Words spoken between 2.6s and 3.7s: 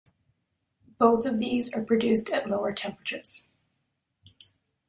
temperatures.